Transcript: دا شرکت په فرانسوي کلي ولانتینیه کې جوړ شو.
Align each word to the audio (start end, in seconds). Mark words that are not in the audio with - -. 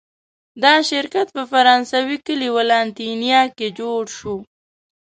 دا 0.63 0.73
شرکت 0.89 1.27
په 1.35 1.43
فرانسوي 1.51 2.17
کلي 2.27 2.49
ولانتینیه 2.57 3.43
کې 3.57 3.67
جوړ 3.79 4.01
شو. 4.17 4.35